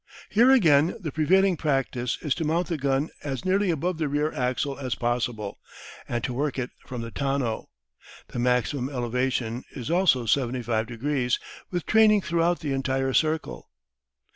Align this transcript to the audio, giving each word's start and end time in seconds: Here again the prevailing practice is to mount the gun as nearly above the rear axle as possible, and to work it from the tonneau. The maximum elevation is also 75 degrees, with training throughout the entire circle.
Here 0.31 0.49
again 0.49 0.95
the 0.99 1.11
prevailing 1.11 1.57
practice 1.57 2.17
is 2.21 2.33
to 2.33 2.43
mount 2.43 2.69
the 2.69 2.77
gun 2.79 3.11
as 3.23 3.45
nearly 3.45 3.69
above 3.69 3.99
the 3.99 4.07
rear 4.09 4.33
axle 4.33 4.79
as 4.79 4.95
possible, 4.95 5.59
and 6.09 6.23
to 6.23 6.33
work 6.33 6.57
it 6.57 6.71
from 6.87 7.01
the 7.03 7.11
tonneau. 7.11 7.69
The 8.29 8.39
maximum 8.39 8.89
elevation 8.89 9.63
is 9.75 9.91
also 9.91 10.25
75 10.25 10.87
degrees, 10.87 11.37
with 11.69 11.85
training 11.85 12.21
throughout 12.21 12.61
the 12.61 12.73
entire 12.73 13.13
circle. 13.13 13.69